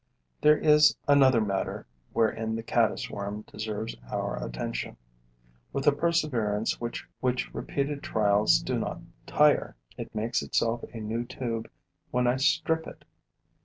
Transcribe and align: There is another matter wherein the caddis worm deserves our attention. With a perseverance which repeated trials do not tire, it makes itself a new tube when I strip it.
There 0.41 0.57
is 0.57 0.97
another 1.07 1.39
matter 1.41 1.85
wherein 2.11 2.55
the 2.55 2.63
caddis 2.63 3.07
worm 3.11 3.43
deserves 3.45 3.95
our 4.09 4.43
attention. 4.43 4.97
With 5.73 5.85
a 5.85 5.91
perseverance 5.91 6.81
which 6.81 7.07
repeated 7.53 8.01
trials 8.01 8.63
do 8.63 8.79
not 8.79 8.99
tire, 9.27 9.75
it 9.99 10.15
makes 10.15 10.41
itself 10.41 10.81
a 10.91 10.97
new 10.99 11.23
tube 11.23 11.69
when 12.09 12.25
I 12.25 12.37
strip 12.37 12.87
it. 12.87 13.05